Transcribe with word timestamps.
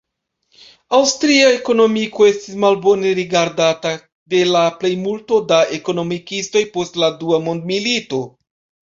Aŭstria 0.99 1.49
ekonomiko 1.55 2.23
estis 2.29 2.55
malbone 2.63 3.11
rigardata 3.19 3.91
de 4.35 4.39
la 4.55 4.63
plejmulto 4.83 5.39
da 5.51 5.59
ekonomikistoj 5.77 6.63
post 6.79 6.97
la 7.03 7.11
Dua 7.21 7.41
mondmilito. 7.49 8.23